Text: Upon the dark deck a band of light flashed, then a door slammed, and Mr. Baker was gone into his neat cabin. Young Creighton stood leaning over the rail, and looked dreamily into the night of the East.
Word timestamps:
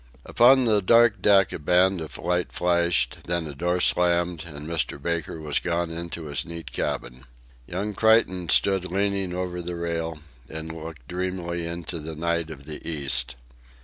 Upon 0.25 0.65
the 0.65 0.81
dark 0.81 1.21
deck 1.21 1.53
a 1.53 1.59
band 1.59 2.01
of 2.01 2.17
light 2.17 2.51
flashed, 2.51 3.19
then 3.25 3.45
a 3.45 3.53
door 3.53 3.79
slammed, 3.79 4.45
and 4.47 4.67
Mr. 4.67 4.99
Baker 4.99 5.39
was 5.39 5.59
gone 5.59 5.91
into 5.91 6.23
his 6.25 6.43
neat 6.43 6.71
cabin. 6.71 7.25
Young 7.67 7.93
Creighton 7.93 8.49
stood 8.49 8.85
leaning 8.91 9.35
over 9.35 9.61
the 9.61 9.75
rail, 9.75 10.17
and 10.49 10.73
looked 10.75 11.07
dreamily 11.07 11.67
into 11.67 11.99
the 11.99 12.15
night 12.15 12.49
of 12.49 12.65
the 12.65 12.81
East. 12.83 13.35